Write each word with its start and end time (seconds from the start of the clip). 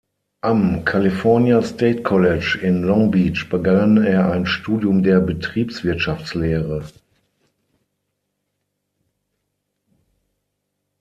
Am 0.41 0.83
California 0.83 1.61
State 1.61 2.03
College 2.03 2.57
in 2.63 2.81
Long 2.87 3.11
Beach 3.11 3.47
begann 3.51 3.97
er 4.03 4.31
ein 4.31 4.47
Studium 4.47 5.03
der 5.03 5.19
Betriebswirtschaftslehre. 5.19 6.83